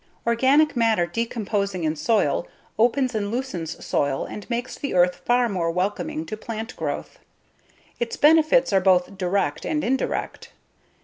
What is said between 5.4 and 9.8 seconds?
more welcoming to plant growth. Its benefits are both direct